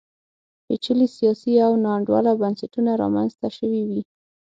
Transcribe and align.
پېچلي 0.65 1.07
سیاسي 1.17 1.53
او 1.65 1.73
ناانډوله 1.83 2.31
بنسټونه 2.41 2.91
رامنځته 3.01 3.47
شوي 3.57 3.81
وي. 3.89 4.01